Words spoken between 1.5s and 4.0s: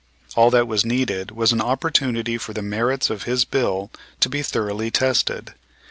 an opportunity for the merits of his bill